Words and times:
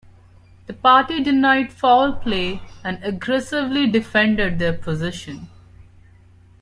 The 0.65 0.73
party 0.73 1.21
denied 1.21 1.71
foul 1.71 2.13
play 2.13 2.59
and 2.83 2.97
aggressively 3.03 3.85
defended 3.85 4.57
their 4.57 4.73
position. 4.73 5.47